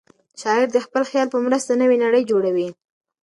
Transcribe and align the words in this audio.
شاعر 0.41 0.67
د 0.73 0.77
خپل 0.85 1.01
خیال 1.09 1.27
په 1.31 1.39
مرسته 1.45 1.73
نوې 1.81 1.97
نړۍ 2.03 2.23
جوړوي. 2.31 2.67